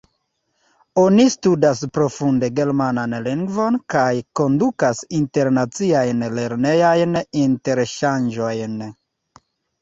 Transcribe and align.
Oni 0.99 1.25
studas 1.33 1.81
profunde 1.97 2.47
germanan 2.59 3.13
lingvon 3.27 3.77
kaj 3.95 4.07
kondukas 4.39 5.03
internaciajn 5.19 6.25
lernejajn 6.39 7.15
interŝanĝojn. 7.43 8.83